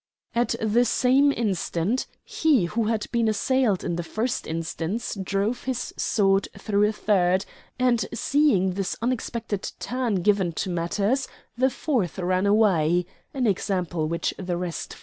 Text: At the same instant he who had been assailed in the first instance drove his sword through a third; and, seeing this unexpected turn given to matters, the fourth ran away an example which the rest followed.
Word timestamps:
At 0.33 0.55
the 0.59 0.83
same 0.83 1.31
instant 1.31 2.07
he 2.23 2.65
who 2.65 2.85
had 2.85 3.05
been 3.11 3.27
assailed 3.27 3.83
in 3.83 3.97
the 3.97 4.03
first 4.03 4.47
instance 4.47 5.13
drove 5.13 5.65
his 5.65 5.93
sword 5.95 6.47
through 6.57 6.89
a 6.89 6.91
third; 6.91 7.45
and, 7.77 8.03
seeing 8.11 8.71
this 8.71 8.95
unexpected 9.03 9.71
turn 9.79 10.23
given 10.23 10.53
to 10.53 10.71
matters, 10.71 11.27
the 11.55 11.69
fourth 11.69 12.17
ran 12.17 12.47
away 12.47 13.05
an 13.35 13.45
example 13.45 14.07
which 14.07 14.33
the 14.39 14.57
rest 14.57 14.95
followed. 14.95 14.99